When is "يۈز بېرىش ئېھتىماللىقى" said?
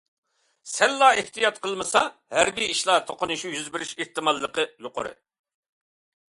3.57-4.67